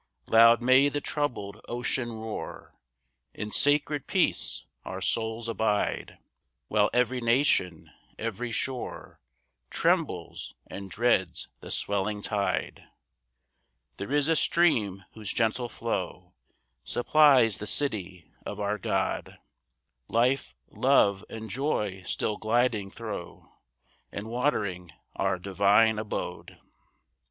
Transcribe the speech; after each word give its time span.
3 0.25 0.33
Loud 0.33 0.61
may 0.63 0.89
the 0.89 0.99
troubled 0.99 1.61
ocean 1.69 2.11
roar, 2.11 2.73
In 3.35 3.51
sacred 3.51 4.07
peace 4.07 4.65
our 4.83 4.99
souls 4.99 5.47
abide, 5.47 6.17
While 6.69 6.89
every 6.91 7.21
nation, 7.21 7.91
every 8.17 8.51
shore, 8.51 9.19
Trembles, 9.69 10.55
and 10.65 10.89
dreads 10.89 11.49
the 11.59 11.69
swelling 11.69 12.23
tide. 12.23 12.79
4 12.79 12.87
There 14.07 14.11
is 14.11 14.27
a 14.27 14.35
stream 14.35 15.05
whose 15.13 15.31
gentle 15.31 15.69
flow 15.69 16.33
Supplies 16.83 17.59
the 17.59 17.67
city 17.67 18.31
of 18.43 18.59
our 18.59 18.79
God; 18.79 19.37
Life, 20.07 20.55
love, 20.71 21.23
and 21.29 21.47
joy 21.47 22.01
still 22.07 22.37
gliding 22.37 22.89
thro', 22.89 23.51
And 24.11 24.25
watering 24.25 24.93
our 25.15 25.37
divine 25.37 25.99
abode. 25.99 26.57